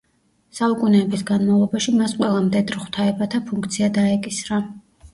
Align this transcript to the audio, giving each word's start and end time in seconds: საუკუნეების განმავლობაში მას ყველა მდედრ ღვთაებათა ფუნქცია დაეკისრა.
საუკუნეების 0.59 1.25
განმავლობაში 1.31 1.95
მას 1.99 2.17
ყველა 2.23 2.41
მდედრ 2.49 2.83
ღვთაებათა 2.83 3.45
ფუნქცია 3.53 3.95
დაეკისრა. 4.03 4.65